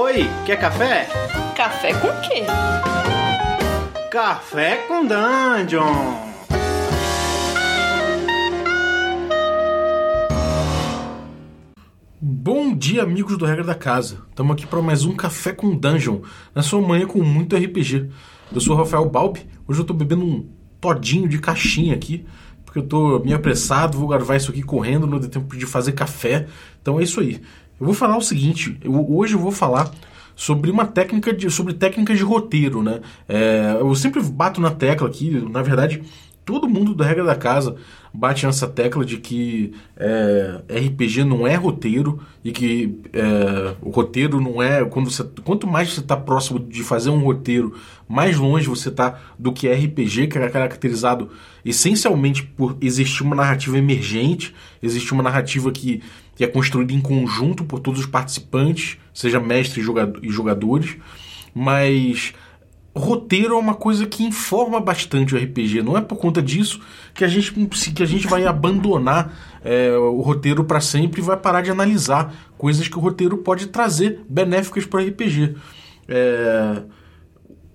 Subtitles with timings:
[0.00, 1.08] Oi, quer café?
[1.56, 2.44] Café com quê?
[4.08, 5.82] Café com Dungeon!
[12.20, 14.22] Bom dia, amigos do Regra da Casa.
[14.30, 16.20] Estamos aqui para mais um Café com Dungeon,
[16.54, 18.08] na sua manhã com muito RPG.
[18.54, 20.48] Eu sou o Rafael Balbi, hoje eu estou bebendo um
[20.80, 22.24] todinho de caixinha aqui,
[22.64, 25.90] porque eu estou meio apressado, vou gravar isso aqui correndo, não deu tempo de fazer
[25.90, 26.46] café,
[26.80, 27.42] então é isso aí.
[27.80, 29.90] Eu vou falar o seguinte, eu, hoje eu vou falar
[30.34, 33.00] sobre uma técnica de, sobre técnicas de roteiro, né?
[33.28, 36.02] É, eu sempre bato na tecla aqui, na verdade,
[36.44, 37.76] todo mundo da regra da casa
[38.12, 44.40] bate nessa tecla de que é, RPG não é roteiro e que é, o roteiro
[44.40, 47.74] não é quando você, quanto mais você está próximo de fazer um roteiro,
[48.08, 51.28] mais longe você está do que RPG, que é caracterizado
[51.64, 56.02] essencialmente por existir uma narrativa emergente, existe uma narrativa que,
[56.38, 59.84] que é construída em conjunto por todos os participantes, seja mestres
[60.22, 60.96] e jogadores,
[61.52, 62.32] mas
[62.94, 65.82] roteiro é uma coisa que informa bastante o RPG.
[65.82, 66.80] Não é por conta disso
[67.12, 67.52] que a gente,
[67.92, 72.32] que a gente vai abandonar é, o roteiro para sempre e vai parar de analisar
[72.56, 75.56] coisas que o roteiro pode trazer benéficas para o RPG.
[76.06, 76.82] É,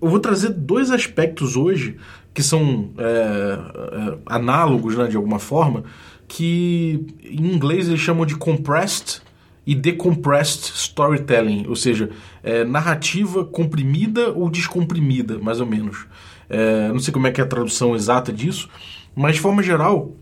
[0.00, 1.98] eu vou trazer dois aspectos hoje
[2.32, 5.84] que são é, é, análogos né, de alguma forma,
[6.28, 9.22] que em inglês eles chamam de compressed
[9.66, 12.10] e decompressed storytelling, ou seja,
[12.42, 16.06] é, narrativa comprimida ou descomprimida, mais ou menos.
[16.48, 18.68] É, não sei como é que é a tradução exata disso,
[19.16, 20.12] mas de forma geral,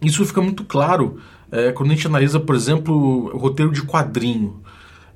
[0.00, 1.18] isso fica muito claro
[1.50, 4.60] é, quando a gente analisa, por exemplo, roteiro de quadrinho.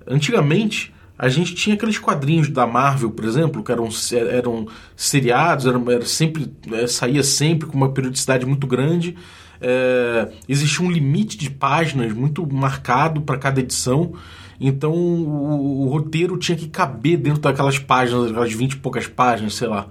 [0.06, 3.88] Antigamente, a gente tinha aqueles quadrinhos da Marvel, por exemplo, que eram,
[4.30, 9.16] eram seriados, eram, era sempre, é, saía sempre com uma periodicidade muito grande
[9.60, 14.12] é, existia um limite de páginas muito marcado para cada edição.
[14.60, 19.54] Então o, o, roteiro tinha que caber dentro daquelas páginas, aquelas 20 e poucas páginas,
[19.54, 19.88] sei lá.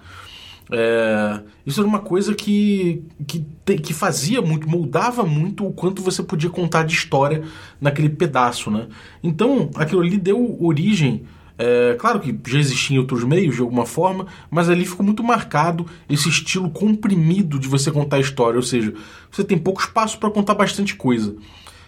[0.72, 3.46] É, isso era uma coisa que, que,
[3.78, 7.44] que fazia muito, moldava muito o quanto você podia contar de história
[7.80, 8.72] naquele pedaço.
[8.72, 8.88] Né?
[9.24, 11.24] Então aquilo ali deu origem
[11.58, 15.24] é, claro que já existia em outros meios de alguma forma, mas ali ficou muito
[15.24, 18.94] marcado esse estilo comprimido de você contar a história, ou seja,
[19.32, 21.36] você tem pouco espaço para contar bastante coisa.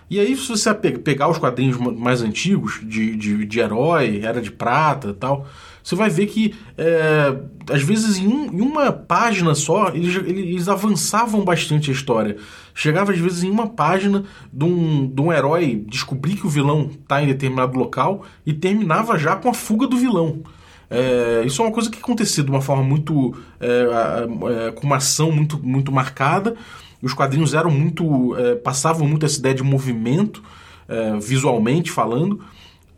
[0.10, 4.52] E aí, se você pegar os quadrinhos mais antigos, de, de, de herói, Era de
[4.52, 5.46] Prata e tal,
[5.84, 7.36] você vai ver que, é,
[7.72, 12.38] às vezes, em, um, em, uma página só, eles, eles avançavam bastante a história.
[12.74, 16.90] Chegava, às vezes, em uma página de um, de um herói descobrir que o vilão
[16.92, 20.42] está em determinado local e terminava já com a fuga do vilão.
[20.90, 23.36] É, isso é uma coisa que acontecia de uma forma muito.
[23.60, 26.56] É, com uma ação muito, muito marcada.
[27.02, 28.36] Os quadrinhos eram muito.
[28.38, 30.44] É, passavam muito essa ideia de movimento,
[30.88, 32.42] é, visualmente falando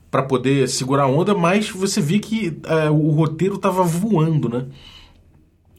[0.09, 4.65] para poder segurar a onda, mas você via que é, o roteiro estava voando, né?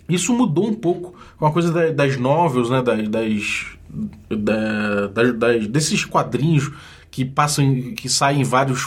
[0.08, 2.82] Isso mudou um pouco com a coisa das, novels, né?
[2.82, 3.66] Das, das,
[5.12, 6.70] das, das, desses quadrinhos
[7.10, 8.86] que passam, que saem em, vários,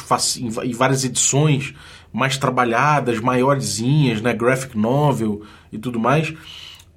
[0.63, 1.73] em várias edições
[2.11, 4.33] mais trabalhadas, maiorzinhas, né?
[4.33, 6.33] Graphic novel e tudo mais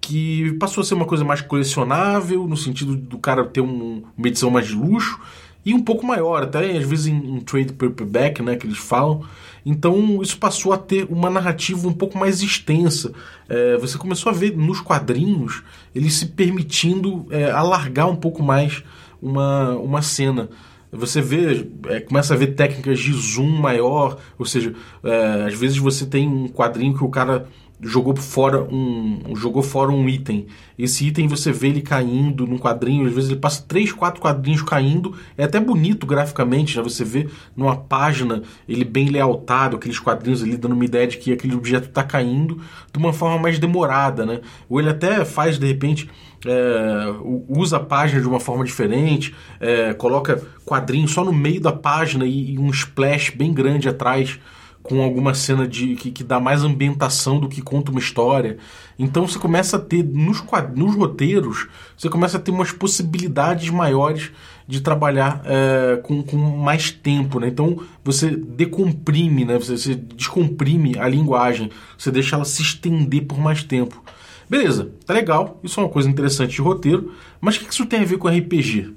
[0.07, 4.29] que passou a ser uma coisa mais colecionável, no sentido do cara ter um, uma
[4.29, 5.21] edição mais de luxo,
[5.65, 9.25] e um pouco maior, até às vezes em, em trade paperback, né, que eles falam.
[9.65, 13.13] Então isso passou a ter uma narrativa um pouco mais extensa.
[13.49, 18.85] É, você começou a ver nos quadrinhos eles se permitindo é, alargar um pouco mais
[19.21, 20.49] uma, uma cena.
[20.93, 25.79] Você vê, é, começa a ver técnicas de zoom maior, ou seja, é, às vezes
[25.79, 27.49] você tem um quadrinho que o cara
[27.81, 30.47] jogou fora um jogou fora um item.
[30.79, 34.63] Esse item você vê ele caindo num quadrinho, às vezes ele passa três, quatro quadrinhos
[34.63, 35.15] caindo.
[35.37, 36.83] É até bonito graficamente, né?
[36.83, 41.33] Você vê numa página ele bem lealtado, aqueles quadrinhos ali dando uma ideia de que
[41.33, 42.61] aquele objeto está caindo
[42.93, 44.41] de uma forma mais demorada, né?
[44.69, 46.09] Ou ele até faz de repente
[46.47, 47.15] é,
[47.49, 52.25] usa a página de uma forma diferente, é, coloca quadrinho só no meio da página
[52.25, 54.39] e, e um splash bem grande atrás
[54.87, 58.59] com alguma cena de que, que dá mais ambientação do que conta uma história.
[58.99, 60.43] Então você começa a ter nos,
[60.75, 61.67] nos roteiros,
[61.97, 64.31] você começa a ter umas possibilidades maiores
[64.67, 67.39] de trabalhar é, com, com mais tempo.
[67.41, 67.49] Né?
[67.49, 69.59] Então você decomprime, né?
[69.59, 74.03] você, você descomprime a linguagem, você deixa ela se estender por mais tempo.
[74.49, 78.01] Beleza, tá legal, isso é uma coisa interessante de roteiro, mas o que isso tem
[78.01, 78.95] a ver com RPG?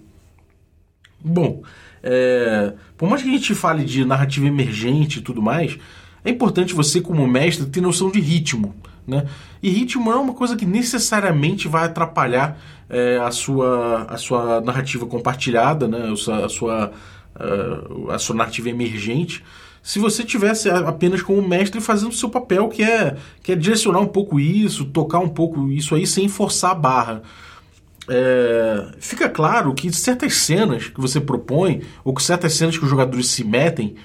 [1.24, 1.63] Bom,
[2.04, 5.78] é, por mais que a gente fale de narrativa emergente e tudo mais,
[6.24, 8.75] é importante você, como mestre, ter noção de ritmo.
[9.07, 9.25] Né?
[9.62, 12.57] E ritmo não é uma coisa que necessariamente vai atrapalhar
[12.90, 16.10] é, a, sua, a sua narrativa compartilhada, né?
[16.12, 16.92] a sua, a sua,
[18.10, 19.44] a sua narrativa emergente.
[19.81, 24.00] se você tivesse apenas como mestre fazendo o seu papel, que é, que é direcionar
[24.00, 27.22] um pouco isso, tocar um pouco isso aí sem forçar a barra.
[28.09, 32.89] É, fica claro que certas cenas que você propõe, ou que certas cenas que os
[32.89, 33.95] jogadores se metem,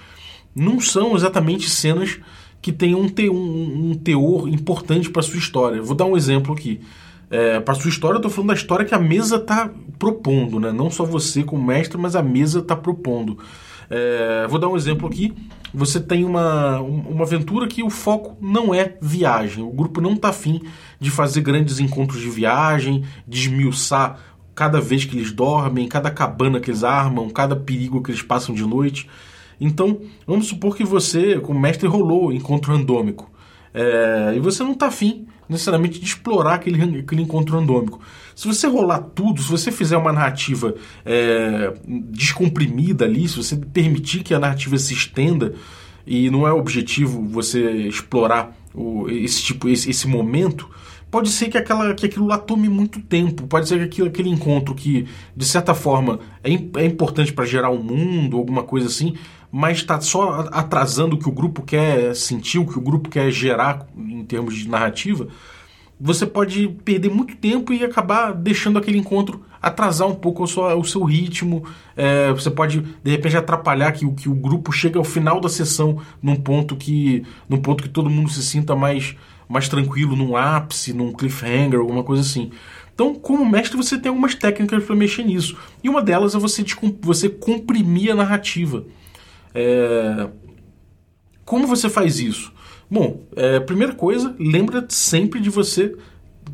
[0.54, 2.18] não são exatamente cenas
[2.60, 5.82] que tenham um, te, um, um teor importante para sua história.
[5.82, 6.80] Vou dar um exemplo aqui.
[7.30, 10.70] É, para sua história, eu estou falando da história que a mesa está propondo, né?
[10.70, 13.38] não só você como mestre, mas a mesa está propondo.
[13.90, 15.32] É, vou dar um exemplo aqui.
[15.72, 19.64] Você tem uma, uma aventura que o foco não é viagem.
[19.64, 20.62] O grupo não está afim
[21.00, 24.19] de fazer grandes encontros de viagem, de esmiuçar
[24.54, 28.54] cada vez que eles dormem, cada cabana que eles armam, cada perigo que eles passam
[28.54, 29.08] de noite.
[29.60, 33.33] Então, vamos supor que você, como mestre, rolou encontro randômico.
[33.74, 38.00] É, e você não está afim necessariamente de explorar aquele, aquele encontro randômico.
[38.34, 40.74] Se você rolar tudo, se você fizer uma narrativa
[41.04, 45.54] é, descomprimida ali, se você permitir que a narrativa se estenda,
[46.06, 50.68] e não é objetivo você explorar o, esse tipo esse, esse momento,
[51.10, 53.46] pode ser que, aquela, que aquilo lá tome muito tempo.
[53.46, 57.70] Pode ser que aquilo, aquele encontro que, de certa forma, é, é importante para gerar
[57.70, 59.14] um mundo, alguma coisa assim,
[59.56, 63.30] mas está só atrasando o que o grupo quer sentir, o que o grupo quer
[63.30, 65.28] gerar em termos de narrativa,
[66.00, 70.64] você pode perder muito tempo e acabar deixando aquele encontro atrasar um pouco o seu,
[70.76, 71.64] o seu ritmo.
[71.96, 76.00] É, você pode, de repente, atrapalhar que, que o grupo chegue ao final da sessão
[76.20, 79.14] num ponto que, num ponto que todo mundo se sinta mais,
[79.48, 82.50] mais tranquilo, num ápice, num cliffhanger, alguma coisa assim.
[82.92, 85.56] Então, como mestre, você tem algumas técnicas para mexer nisso.
[85.80, 86.64] E uma delas é você,
[87.00, 88.84] você comprimir a narrativa.
[89.54, 90.28] É...
[91.44, 92.52] Como você faz isso?
[92.90, 95.94] Bom, é, primeira coisa, lembra sempre de você.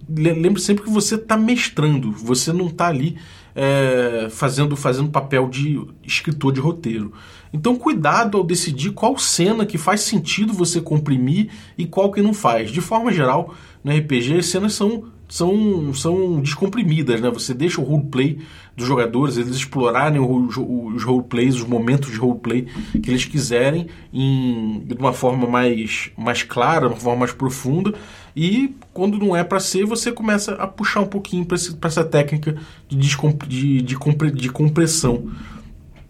[0.09, 3.19] Lembre sempre que você está mestrando, você não está ali
[3.55, 7.13] é, fazendo fazendo papel de escritor de roteiro.
[7.53, 12.33] Então, cuidado ao decidir qual cena que faz sentido você comprimir e qual que não
[12.33, 12.71] faz.
[12.71, 17.31] De forma geral, no RPG, as cenas são são, são descomprimidas, né?
[17.31, 18.41] Você deixa o roleplay
[18.77, 22.67] dos jogadores, eles explorarem os roleplays, os momentos de roleplay
[23.01, 27.95] que eles quiserem em, de uma forma mais, mais clara, de uma forma mais profunda.
[28.35, 31.57] E quando não é para ser, você começa a puxar um pouquinho para
[31.89, 32.57] essa técnica
[32.89, 33.17] de,
[33.47, 35.31] de, de, compre, de compressão.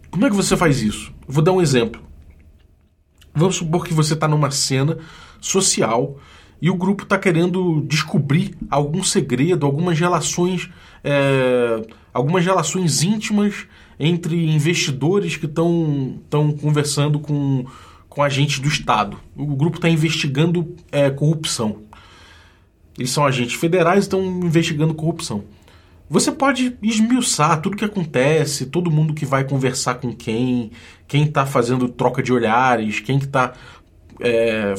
[0.09, 1.13] Como é que você faz isso?
[1.27, 2.01] vou dar um exemplo.
[3.33, 4.97] Vamos supor que você está numa cena
[5.39, 6.17] social
[6.61, 10.69] e o grupo está querendo descobrir algum segredo, algumas relações,
[11.03, 11.81] é,
[12.13, 13.65] algumas relações íntimas
[13.99, 16.19] entre investidores que estão
[16.61, 17.65] conversando com,
[18.07, 19.17] com agentes do Estado.
[19.35, 21.77] O grupo está investigando é, corrupção.
[22.97, 25.43] Eles são agentes federais estão investigando corrupção.
[26.07, 30.71] Você pode esmiuçar tudo que acontece, todo mundo que vai conversar com quem,
[31.07, 33.53] quem está fazendo troca de olhares, quem que está
[34.19, 34.75] é,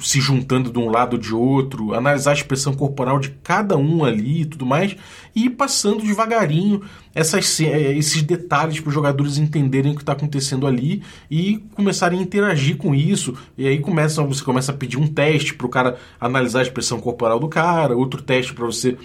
[0.00, 4.04] se juntando de um lado ou de outro, analisar a expressão corporal de cada um
[4.04, 4.96] ali e tudo mais,
[5.34, 6.82] e ir passando devagarinho
[7.14, 12.18] essas, eh, esses detalhes para os jogadores entenderem o que está acontecendo ali e começarem
[12.18, 13.34] a interagir com isso.
[13.56, 17.00] E aí começa, você começa a pedir um teste para o cara analisar a expressão
[17.00, 18.96] corporal do cara, outro teste para você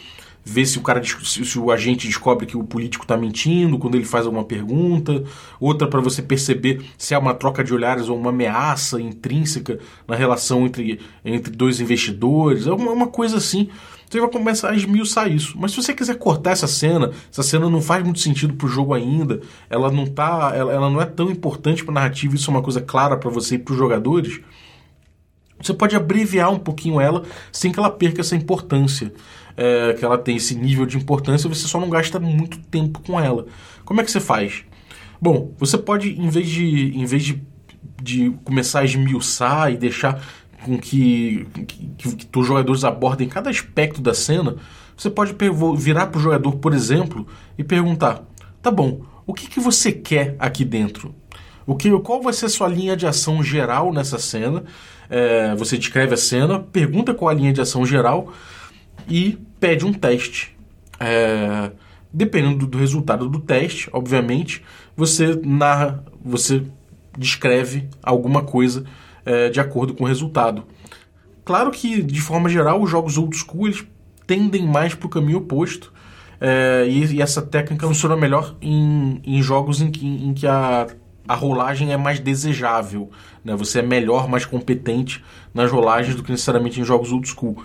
[0.46, 4.06] ver se o cara se, o agente descobre que o político está mentindo quando ele
[4.06, 5.24] faz alguma pergunta,
[5.60, 10.16] outra para você perceber se há uma troca de olhares ou uma ameaça intrínseca na
[10.16, 13.70] relação entre, entre dois investidores, alguma uma coisa assim.
[14.10, 15.58] Você vai começar a esmiuçar isso.
[15.58, 18.94] Mas se você quiser cortar essa cena, essa cena não faz muito sentido pro jogo
[18.94, 22.62] ainda, ela não tá, ela, ela não é tão importante para narrativa, isso é uma
[22.62, 24.40] coisa clara para você e para os jogadores.
[25.60, 29.12] Você pode abreviar um pouquinho ela sem que ela perca essa importância
[29.56, 33.20] é, que ela tem esse nível de importância, você só não gasta muito tempo com
[33.20, 33.46] ela.
[33.86, 34.64] Como é que você faz?
[35.22, 37.42] Bom, você pode, em vez de, em vez de,
[38.02, 40.22] de começar a esmiuçar e deixar
[40.64, 41.46] com que,
[41.98, 44.56] que, que, os jogadores abordem cada aspecto da cena,
[44.96, 45.36] você pode
[45.78, 48.24] virar para o jogador, por exemplo, e perguntar:
[48.62, 51.14] tá bom, o que, que você quer aqui dentro?
[51.66, 54.64] O que, qual vai ser a sua linha de ação geral nessa cena?
[55.10, 58.34] É, você descreve a cena, pergunta qual a linha de ação geral
[59.08, 60.56] e pede um teste.
[61.00, 61.72] É,
[62.12, 64.64] dependendo do resultado do teste, obviamente,
[64.96, 66.64] você narra, você
[67.18, 68.84] descreve alguma coisa
[69.26, 70.64] é, de acordo com o resultado.
[71.44, 73.84] Claro que, de forma geral, os jogos old school eles
[74.26, 75.92] tendem mais para o caminho oposto.
[76.40, 80.88] É, e, e, essa técnica funciona melhor em, em jogos em que, em que a,
[81.28, 83.10] a rolagem é mais desejável.
[83.44, 83.56] Né?
[83.56, 87.64] Você é melhor, mais competente nas rolagens do que necessariamente em jogos old school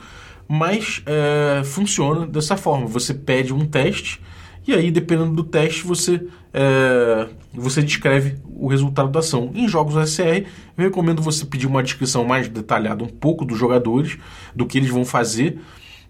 [0.49, 2.87] mas é, funciona dessa forma.
[2.87, 4.21] Você pede um teste
[4.67, 9.50] E aí, dependendo do teste, você, é, você descreve o resultado da ação.
[9.55, 14.19] Em jogos OSR, eu recomendo você pedir uma descrição mais detalhada um pouco dos jogadores,
[14.55, 15.61] do que eles vão fazer.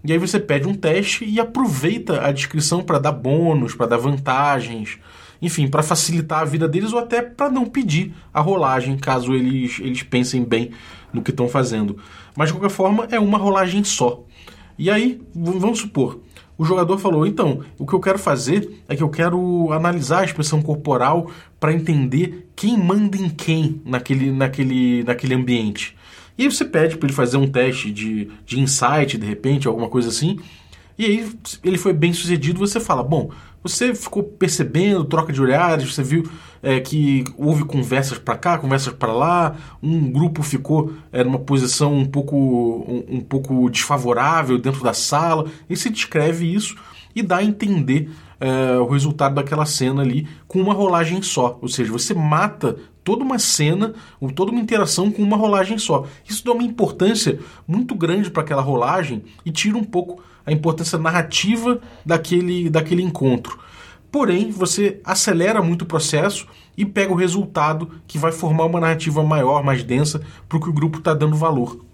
[0.04, 3.96] E aí você pede um teste e aproveita a descrição para dar bônus, para dar
[3.96, 4.98] vantagens,
[5.40, 9.78] enfim, para facilitar a vida deles ou até para não pedir a rolagem, caso eles,
[9.80, 10.70] eles pensem bem
[11.12, 11.96] no que estão fazendo.
[12.36, 14.24] Mas de qualquer forma, é uma rolagem só.
[14.78, 16.20] E aí, vamos supor,
[16.58, 20.24] o jogador falou: então, o que eu quero fazer é que eu quero analisar a
[20.24, 21.30] expressão corporal
[21.60, 25.96] para entender quem manda em quem naquele, naquele, naquele ambiente.
[26.36, 29.88] E aí você pede para ele fazer um teste de, de insight, de repente, alguma
[29.88, 30.38] coisa assim.
[30.98, 33.30] E aí ele foi bem sucedido, você fala: bom,
[33.62, 36.28] você ficou percebendo, troca de olhares, você viu
[36.62, 41.94] é, que houve conversas para cá, conversas para lá, um grupo ficou é, numa posição
[41.94, 46.76] um pouco, um, um, pouco desfavorável dentro da sala, e se descreve isso
[47.14, 51.58] e dá a entender é, o resultado daquela cena ali com uma rolagem só.
[51.60, 53.94] Ou seja, você mata toda uma cena,
[54.34, 56.06] toda uma interação com uma rolagem só.
[56.28, 60.98] Isso dá uma importância muito grande para aquela rolagem e tira um pouco a importância
[60.98, 63.58] narrativa daquele, daquele encontro.
[64.10, 69.22] Porém, você acelera muito o processo e pega o resultado que vai formar uma narrativa
[69.22, 71.84] maior, mais densa, para o que o grupo está dando valor.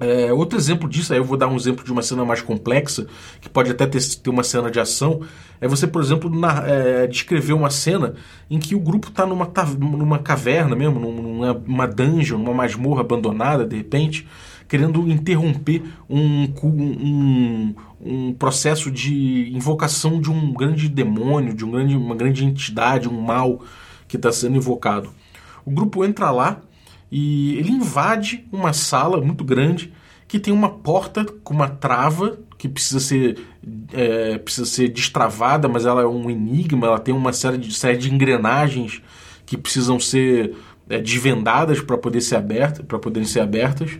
[0.00, 3.06] É, outro exemplo disso, aí eu vou dar um exemplo de uma cena mais complexa,
[3.40, 5.20] que pode até ter, ter uma cena de ação,
[5.60, 8.14] é você, por exemplo, na, é, descrever uma cena
[8.50, 13.66] em que o grupo está numa, numa caverna mesmo, numa, numa dungeon, numa masmorra abandonada,
[13.66, 14.26] de repente,
[14.68, 21.96] querendo interromper um, um, um processo de invocação de um grande demônio, de um grande,
[21.96, 23.62] uma grande entidade, um mal
[24.08, 25.10] que está sendo invocado.
[25.64, 26.60] O grupo entra lá
[27.10, 29.92] e ele invade uma sala muito grande
[30.28, 33.38] que tem uma porta com uma trava que precisa ser,
[33.92, 37.98] é, precisa ser destravada, mas ela é um enigma, ela tem uma série de, série
[37.98, 39.02] de engrenagens
[39.44, 40.56] que precisam ser
[40.88, 43.98] é, desvendadas para poder ser aberta, para poderem ser abertas.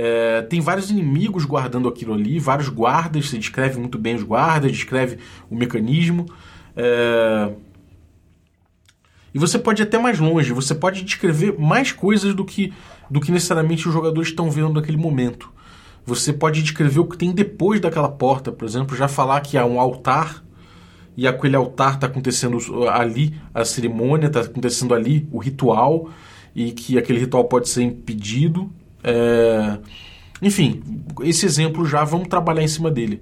[0.00, 4.70] É, tem vários inimigos guardando aquilo ali, vários guardas, você descreve muito bem os guardas,
[4.70, 5.18] descreve
[5.50, 6.24] o mecanismo.
[6.76, 7.50] É,
[9.34, 12.72] e você pode ir até mais longe, você pode descrever mais coisas do que,
[13.10, 15.50] do que necessariamente os jogadores estão vendo naquele momento.
[16.06, 19.66] Você pode descrever o que tem depois daquela porta, por exemplo, já falar que há
[19.66, 20.44] um altar
[21.16, 22.56] e aquele altar está acontecendo
[22.88, 26.08] ali a cerimônia, está acontecendo ali o ritual
[26.54, 28.72] e que aquele ritual pode ser impedido
[29.08, 29.78] é...
[30.40, 30.82] Enfim,
[31.22, 33.20] esse exemplo já vamos trabalhar em cima dele.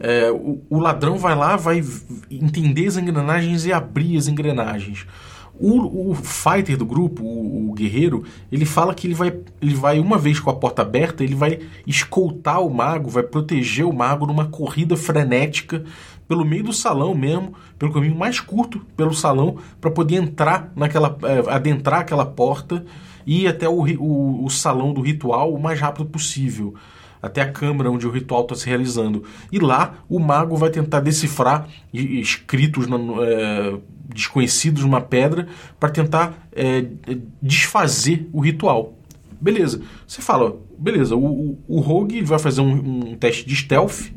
[0.00, 1.82] É, o, o, ladrão vai lá, vai
[2.30, 5.06] entender as engrenagens e abrir as engrenagens.
[5.54, 10.00] O, o fighter do grupo, o, o, guerreiro, ele fala que ele vai, ele vai,
[10.00, 14.26] uma vez com a porta aberta, ele vai escoltar o mago, vai proteger o mago
[14.26, 15.84] numa corrida frenética
[16.26, 21.16] pelo meio do salão mesmo, pelo caminho mais curto pelo salão, para poder entrar naquela.
[21.22, 22.84] É, adentrar aquela porta
[23.26, 26.74] e ir até o, o, o salão do ritual o mais rápido possível
[27.22, 29.22] até a câmara onde o ritual está se realizando.
[29.52, 35.46] E lá o mago vai tentar decifrar escritos é, desconhecidos numa pedra
[35.78, 36.84] para tentar é,
[37.40, 38.98] desfazer o ritual.
[39.40, 39.82] Beleza.
[40.06, 44.10] Você fala, beleza, o, o, o Rogue vai fazer um, um teste de stealth.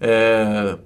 [0.00, 0.78] É,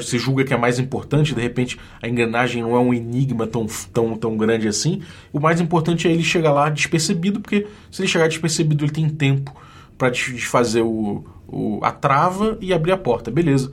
[0.00, 3.66] se julga que é mais importante, de repente a engrenagem não é um enigma tão,
[3.92, 5.02] tão, tão grande assim.
[5.32, 9.08] O mais importante é ele chegar lá despercebido, porque se ele chegar despercebido, ele tem
[9.08, 9.54] tempo
[9.98, 13.30] para desfazer o, o, a trava e abrir a porta.
[13.30, 13.72] Beleza.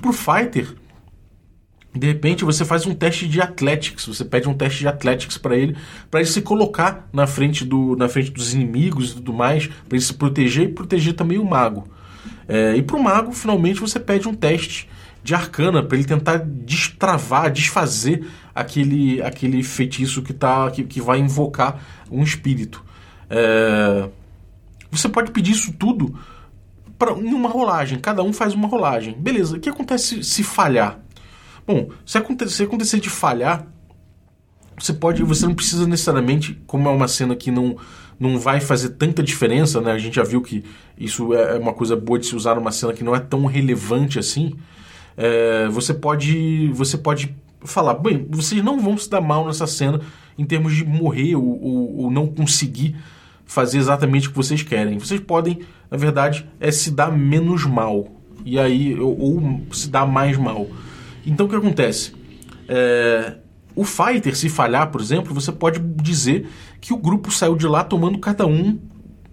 [0.00, 0.74] Pro fighter,
[1.94, 5.56] de repente você faz um teste de athletics, você pede um teste de athletics para
[5.56, 5.76] ele,
[6.10, 9.96] para ele se colocar na frente, do, na frente dos inimigos e tudo mais, para
[9.96, 11.88] ele se proteger e proteger também o mago.
[12.46, 14.88] É, e pro mago, finalmente, você pede um teste
[15.22, 21.18] de arcana para ele tentar destravar, desfazer aquele, aquele feitiço que, tá, que, que vai
[21.18, 22.84] invocar um espírito.
[23.28, 24.08] É...
[24.90, 26.18] Você pode pedir isso tudo
[27.18, 29.14] em uma rolagem, cada um faz uma rolagem.
[29.14, 31.00] Beleza, o que acontece se falhar?
[31.66, 33.66] Bom, se acontecer, se acontecer de falhar,
[34.78, 37.76] você pode, você não precisa necessariamente, como é uma cena que não
[38.18, 39.92] não vai fazer tanta diferença, né?
[39.92, 40.62] A gente já viu que
[40.98, 44.18] isso é uma coisa boa de se usar numa cena que não é tão relevante
[44.18, 44.58] assim
[45.20, 50.00] é, você pode você pode falar, bem, vocês não vão se dar mal nessa cena
[50.38, 52.96] em termos de morrer ou, ou, ou não conseguir
[53.44, 54.98] fazer exatamente o que vocês querem.
[54.98, 55.58] Vocês podem,
[55.90, 58.08] na verdade, é se dar menos mal
[58.46, 60.66] e aí ou, ou se dar mais mal.
[61.26, 62.14] Então o que acontece?
[62.66, 63.36] É,
[63.76, 66.48] o fighter, se falhar, por exemplo, você pode dizer
[66.80, 68.78] que o grupo saiu de lá tomando cada um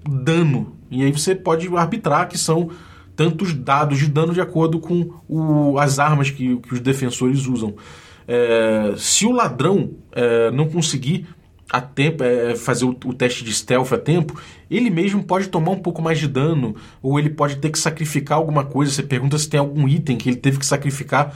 [0.05, 0.75] dano.
[0.91, 2.71] E aí você pode arbitrar que são
[3.17, 7.75] tantos dados de dano de acordo com o, as armas que, que os defensores usam.
[8.27, 11.27] É, se o ladrão é, não conseguir
[11.69, 15.71] a tempo, é, fazer o, o, teste de stealth a tempo, ele mesmo pode tomar
[15.71, 18.91] um pouco mais de dano, ou ele pode ter que sacrificar alguma coisa.
[18.91, 21.35] Você pergunta se tem algum item que ele teve que sacrificar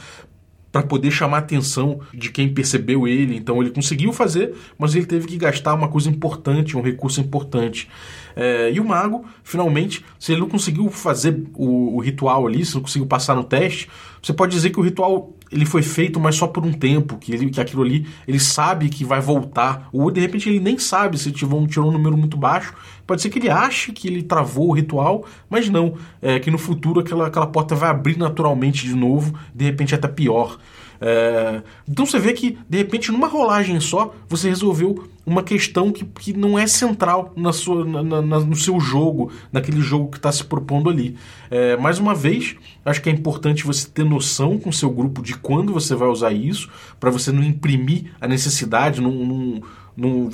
[0.72, 3.36] para poder chamar a atenção de quem percebeu ele.
[3.36, 7.90] Então ele conseguiu fazer, mas ele teve que gastar uma coisa importante, um recurso importante.
[8.36, 12.76] É, e o mago, finalmente, se ele não conseguiu fazer o, o, ritual ali, se
[12.76, 13.90] não conseguiu passar no teste,
[14.22, 17.34] você pode dizer que o ritual ele foi feito, mas só por um tempo, que,
[17.34, 21.18] ele, que aquilo ali ele sabe que vai voltar, ou de repente ele nem sabe
[21.18, 22.74] se tirou um, tirou um número muito baixo.
[23.06, 26.58] Pode ser que ele ache que ele travou o ritual, mas não, é que no
[26.58, 30.58] futuro aquela, aquela porta vai abrir naturalmente de novo, de repente até pior.
[31.02, 36.06] É, então você vê que, de repente, numa rolagem só, você resolveu uma questão que,
[36.06, 40.32] que não é central na sua, na, na, no seu jogo, naquele jogo que está
[40.32, 41.16] se propondo ali.
[41.50, 42.56] É, mais uma vez,
[42.86, 46.08] acho que é importante você ter noção com o seu grupo de quando você vai
[46.08, 49.62] usar isso, para você não imprimir a necessidade, não, não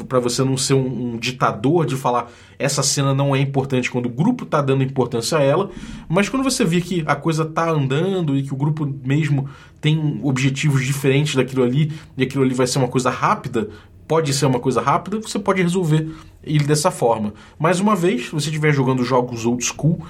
[0.07, 4.07] para você não ser um, um, ditador de falar essa cena não é importante quando
[4.07, 5.69] o grupo está dando importância a ela,
[6.07, 10.19] mas quando você vê que a coisa está andando e que o grupo mesmo tem
[10.23, 13.69] objetivos diferentes daquilo ali e aquilo ali vai ser uma coisa rápida,
[14.07, 16.09] pode ser uma coisa rápida, você pode resolver
[16.43, 17.33] ele dessa forma.
[17.59, 20.01] Mais uma vez, se você estiver jogando jogos old school,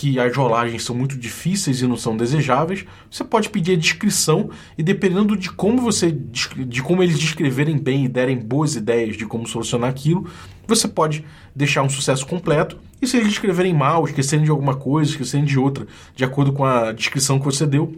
[0.00, 4.48] que as rolagens são muito difíceis e não são desejáveis, você pode pedir a descrição
[4.78, 9.26] e dependendo de como você de como eles descreverem bem e derem boas ideias de
[9.26, 10.26] como solucionar aquilo,
[10.66, 11.22] você pode
[11.54, 12.78] deixar um sucesso completo.
[13.02, 16.64] E se eles descreverem mal, esquecerem de alguma coisa, esquecerem de outra, de acordo com
[16.64, 17.94] a descrição que você deu,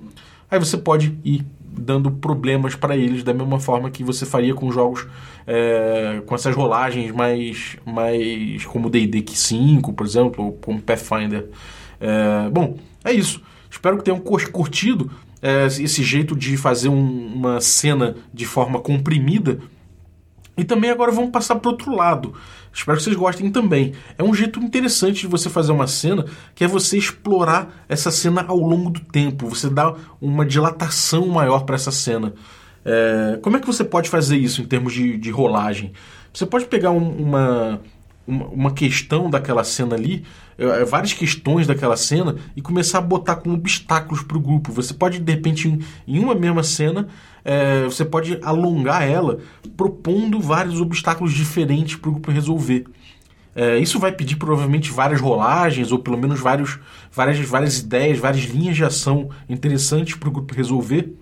[0.51, 4.73] aí você pode ir dando problemas para eles da mesma forma que você faria com
[4.73, 5.07] jogos
[5.47, 11.49] é, com essas rolagens mais mais como D&D 5, por exemplo, ou como Pathfinder.
[12.03, 13.41] É, bom, é isso.
[13.71, 19.61] Espero que tenham curtido é, esse jeito de fazer um, uma cena de forma comprimida.
[20.57, 22.35] E também agora vamos passar para outro lado.
[22.73, 23.95] Espero que vocês gostem também.
[24.19, 28.45] É um jeito interessante de você fazer uma cena, que é você explorar essa cena
[28.47, 29.49] ao longo do tempo.
[29.49, 32.35] Você dá uma dilatação maior para essa cena.
[32.85, 35.93] É, como é que você pode fazer isso em termos de, de rolagem?
[36.35, 37.81] Você pode pegar um, uma,
[38.27, 40.25] uma questão daquela cena ali,
[40.59, 44.73] é, é, várias questões daquela cena, e começar a botar como obstáculos para o grupo.
[44.73, 47.09] Você pode, de repente, em, em uma mesma cena,
[47.45, 49.39] é, você pode alongar ela
[49.77, 52.85] propondo vários obstáculos diferentes para o grupo resolver.
[53.55, 56.79] É, isso vai pedir provavelmente várias rolagens, ou pelo menos vários,
[57.11, 61.15] várias, várias ideias, várias linhas de ação interessantes para o grupo resolver.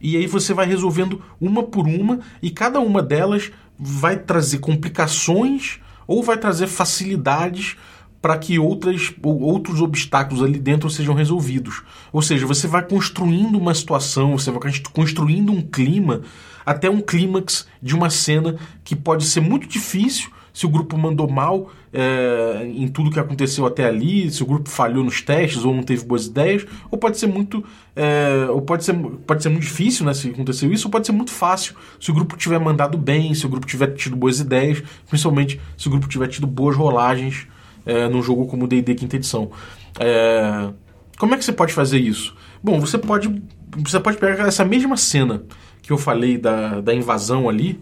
[0.00, 5.78] E aí você vai resolvendo uma por uma, e cada uma delas vai trazer complicações
[6.06, 7.76] ou vai trazer facilidades
[8.20, 11.82] para que outras, outros obstáculos ali dentro sejam resolvidos.
[12.12, 14.60] Ou seja, você vai construindo uma situação, você vai
[14.92, 16.20] construindo um clima,
[16.66, 21.28] até um clímax de uma cena que pode ser muito difícil se o grupo mandou
[21.28, 25.74] mal é, em tudo que aconteceu até ali, se o grupo falhou nos testes ou
[25.74, 29.62] não teve boas ideias, ou pode ser muito é, ou pode ser, pode ser muito
[29.62, 32.96] difícil né, se aconteceu isso, ou pode ser muito fácil se o grupo tiver mandado
[32.96, 36.76] bem, se o grupo tiver tido boas ideias, principalmente se o grupo tiver tido boas
[36.76, 37.46] rolagens
[37.84, 39.50] é, num jogo como o D&D quinta edição.
[39.98, 40.70] É,
[41.18, 42.34] como é que você pode fazer isso?
[42.62, 43.42] Bom, você pode
[43.76, 45.44] você pode pegar essa mesma cena
[45.82, 47.80] que eu falei da, da invasão ali,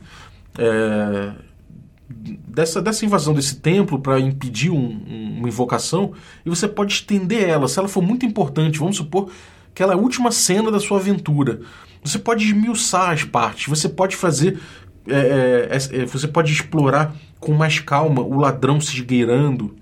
[0.59, 1.33] é,
[2.09, 6.13] dessa, dessa invasão desse templo para impedir um, uma invocação
[6.45, 7.69] e você pode estender ela.
[7.69, 9.31] Se ela for muito importante, vamos supor
[9.75, 11.61] que ela é a última cena da sua aventura.
[12.03, 14.59] Você pode esmiuçar as partes, você pode fazer.
[15.07, 19.77] É, é, é, você pode explorar com mais calma o ladrão se esgueirando.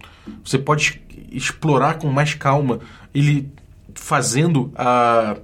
[0.45, 2.81] Você pode explorar com mais calma
[3.15, 3.51] ele
[3.95, 5.37] fazendo a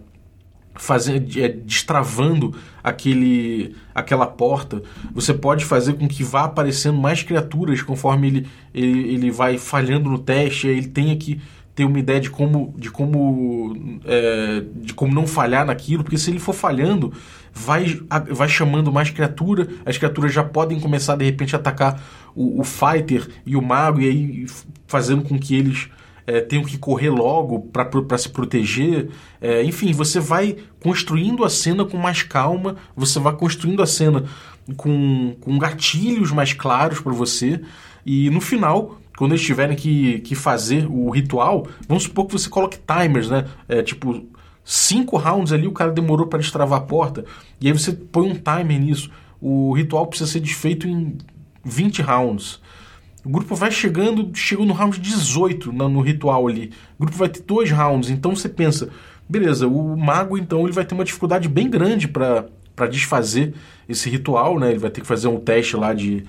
[0.75, 4.83] fazendo, é, destravando aquele, aquela porta,
[5.13, 10.11] você pode fazer com que vá aparecendo mais criaturas conforme ele, ele, ele vai falhando
[10.11, 11.41] no teste, ele tenha que
[11.75, 16.31] ter uma ideia de como de como é, de como não falhar naquilo, porque se
[16.31, 17.13] ele for falhando,
[17.53, 17.99] vai,
[18.31, 22.03] vai chamando mais criatura, as criaturas já podem começar de repente a atacar
[22.35, 24.47] o, o fighter e o mago, e aí
[24.87, 25.89] fazendo com que eles
[26.27, 29.09] é, tenham que correr logo para se proteger.
[29.41, 34.25] É, enfim, você vai construindo a cena com mais calma, você vai construindo a cena
[34.77, 37.61] com, com gatilhos mais claros para você,
[38.05, 38.99] e no final.
[39.15, 43.45] Quando eles tiverem que, que fazer o ritual, vamos supor que você coloque timers, né?
[43.69, 44.27] É, tipo,
[44.65, 47.25] cinco rounds ali o cara demorou para destravar a porta,
[47.61, 49.11] e aí você põe um timer nisso.
[49.41, 51.19] O ritual precisa ser desfeito em
[51.63, 52.61] 20 rounds.
[53.25, 56.73] O grupo vai chegando, chegou no round 18 no, no ritual ali.
[56.99, 58.89] O grupo vai ter dois rounds, então você pensa,
[59.29, 62.47] beleza, o mago então ele vai ter uma dificuldade bem grande para
[62.91, 63.55] desfazer
[63.89, 64.71] esse ritual, né?
[64.71, 66.25] Ele vai ter que fazer um teste lá de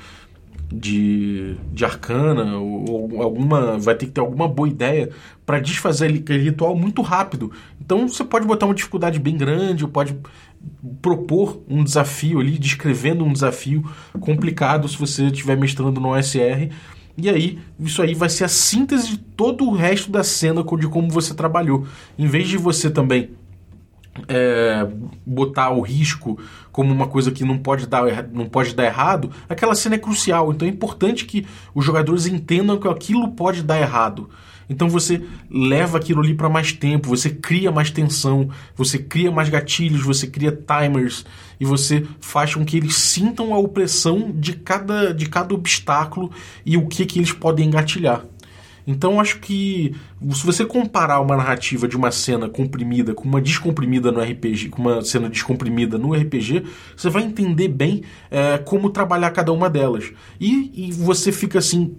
[0.74, 5.10] de, de arcana ou, ou, alguma vai ter que ter alguma boa ideia
[5.46, 7.52] para desfazer aquele ritual muito rápido.
[7.80, 10.18] Então você pode botar uma dificuldade bem grande, ou pode
[11.02, 13.84] propor um desafio ali, descrevendo um desafio
[14.20, 16.72] complicado se você estiver mestrando no OSR.
[17.16, 20.88] E aí, isso aí vai ser a síntese de todo o resto da cena de
[20.88, 21.86] como você trabalhou.
[22.18, 23.30] Em vez de você também
[24.28, 24.88] é,
[25.26, 26.40] botar o risco
[26.72, 30.52] como uma coisa que não pode, dar, não pode dar errado, aquela cena é crucial.
[30.52, 34.30] Então é importante que os jogadores entendam que aquilo pode dar errado.
[34.70, 39.50] Então você leva aquilo ali para mais tempo, você cria mais tensão, você cria mais
[39.50, 41.26] gatilhos, você cria timers
[41.60, 46.32] e você faz com que eles sintam a opressão de cada, de cada obstáculo
[46.66, 48.26] e o que, que eles podem engatilhar.
[48.86, 49.96] Então acho que
[50.32, 54.82] se você comparar uma narrativa de uma cena comprimida com uma descomprimida no RPG, com
[54.82, 56.64] uma cena descomprimida no RPG,
[56.96, 60.12] você vai entender bem é, como trabalhar cada uma delas.
[60.40, 61.96] E, e você fica assim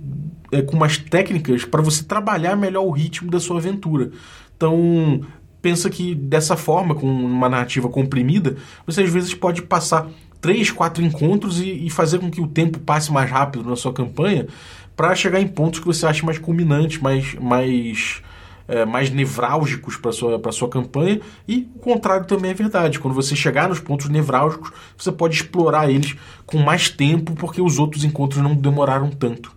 [0.52, 4.10] é, com umas técnicas para você trabalhar melhor o ritmo da sua aventura.
[4.56, 5.22] Então
[5.64, 10.06] pensa que dessa forma, com uma narrativa comprimida, você às vezes pode passar
[10.44, 13.94] três, quatro encontros e, e fazer com que o tempo passe mais rápido na sua
[13.94, 14.46] campanha
[14.94, 18.22] para chegar em pontos que você acha mais culminantes, mais, mais,
[18.68, 21.18] é, mais nevrálgicos para sua para sua campanha.
[21.48, 22.98] E o contrário também é verdade.
[22.98, 27.78] Quando você chegar nos pontos nevrálgicos, você pode explorar eles com mais tempo, porque os
[27.78, 29.50] outros encontros não demoraram tanto.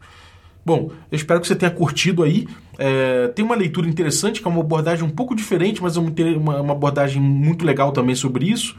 [0.66, 2.48] Bom, eu espero que você tenha curtido aí.
[2.80, 6.62] É, tem uma leitura interessante, que é uma abordagem um pouco diferente, mas é uma,
[6.62, 8.74] uma abordagem muito legal também sobre isso.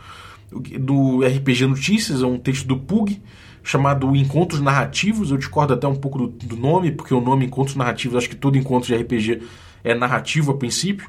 [0.51, 3.21] Do RPG Notícias, é um texto do Pug
[3.63, 5.31] chamado Encontros Narrativos.
[5.31, 8.37] Eu discordo até um pouco do, do nome, porque o nome Encontros Narrativos, acho que
[8.37, 9.43] todo encontro de RPG
[9.85, 11.09] é narrativo a princípio.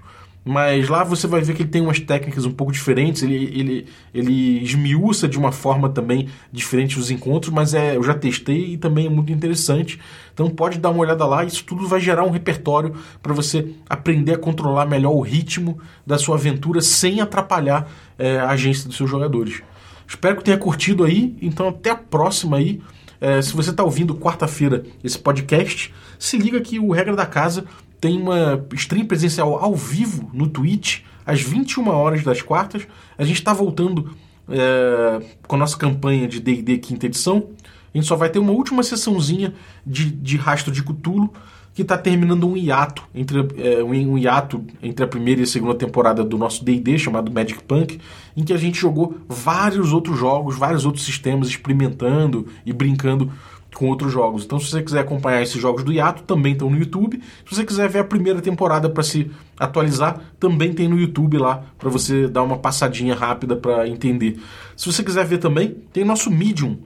[0.50, 3.86] Mas lá você vai ver que ele tem umas técnicas um pouco diferentes, ele, ele,
[4.12, 8.78] ele esmiuça de uma forma também diferente os encontros, mas é, eu já testei e
[8.78, 10.00] também é muito interessante.
[10.34, 14.34] Então pode dar uma olhada lá, isso tudo vai gerar um repertório para você aprender
[14.34, 19.08] a controlar melhor o ritmo da sua aventura sem atrapalhar é, a agência dos seus
[19.08, 19.62] jogadores.
[20.08, 21.38] Espero que tenha curtido aí.
[21.44, 22.82] Então, até a próxima aí.
[23.22, 27.66] É, se você está ouvindo quarta-feira esse podcast, se liga que o Regra da Casa
[28.00, 32.88] tem uma stream presencial ao vivo no Twitch, às 21 horas das quartas.
[33.18, 34.12] A gente está voltando
[34.50, 37.50] é, com a nossa campanha de DD quinta edição.
[37.94, 39.54] A gente só vai ter uma última sessãozinha
[39.86, 41.32] de, de rastro de Cutulo
[41.74, 45.76] que está terminando um hiato entre é, um hiato entre a primeira e a segunda
[45.76, 48.00] temporada do nosso D&D chamado Magic Punk,
[48.36, 53.32] em que a gente jogou vários outros jogos, vários outros sistemas, experimentando e brincando
[53.74, 54.44] com outros jogos.
[54.44, 57.22] Então, se você quiser acompanhar esses jogos do hiato, também estão no YouTube.
[57.48, 61.64] Se você quiser ver a primeira temporada para se atualizar, também tem no YouTube lá
[61.78, 64.40] para você dar uma passadinha rápida para entender.
[64.76, 66.78] Se você quiser ver também, tem nosso Medium.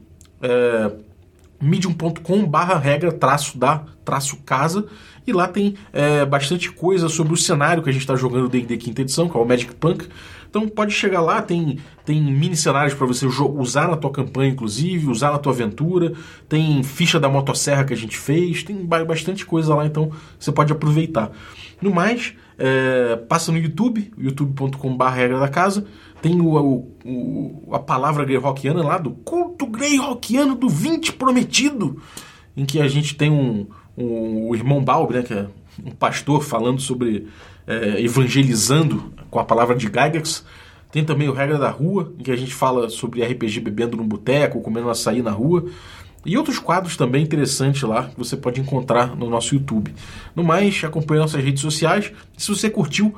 [0.42, 0.92] É,
[1.64, 4.86] medium.com barra regra traço da traço casa
[5.26, 8.78] e lá tem é, bastante coisa sobre o cenário que a gente está jogando D&D
[8.78, 10.08] quinta edição, que é o Magic Punk.
[10.50, 15.10] Então pode chegar lá, tem, tem mini cenários para você usar na tua campanha, inclusive,
[15.10, 16.14] usar na tua aventura.
[16.48, 20.72] Tem ficha da motosserra que a gente fez, tem bastante coisa lá, então você pode
[20.72, 21.32] aproveitar.
[21.82, 25.86] No mais, é, passa no YouTube, youtube.com.br regra da casa.
[26.24, 32.02] Tem o, o, a palavra greyhawkiana lá do culto greyhawkiano do 20 prometido,
[32.56, 35.48] em que a gente tem um, um o irmão Balbi, né, que é
[35.86, 37.28] um pastor falando sobre
[37.68, 40.46] é, evangelizando com a palavra de Gygax.
[40.90, 44.06] Tem também o Regra da Rua, em que a gente fala sobre RPG bebendo no
[44.06, 45.66] boteco, comendo açaí na rua.
[46.26, 49.94] E outros quadros também interessantes lá que você pode encontrar no nosso YouTube.
[50.34, 52.14] No mais, acompanhe nossas redes sociais.
[52.38, 53.14] Se você curtiu,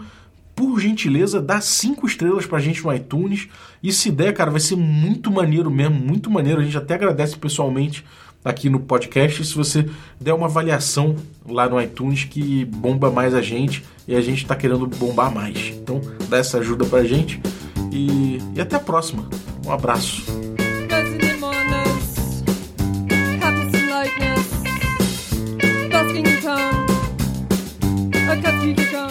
[0.56, 3.50] por gentileza, dá cinco estrelas pra gente no iTunes.
[3.84, 6.62] E se der, cara, vai ser muito maneiro mesmo, muito maneiro.
[6.62, 8.06] A gente até agradece pessoalmente
[8.44, 9.44] aqui no podcast.
[9.44, 9.90] Se você
[10.20, 11.16] der uma avaliação
[11.48, 15.74] lá no iTunes, que bomba mais a gente e a gente está querendo bombar mais.
[15.76, 17.42] Então, dá essa ajuda pra gente.
[17.92, 19.28] E, e até a próxima.
[19.66, 20.24] Um abraço.
[28.42, 29.05] Cut you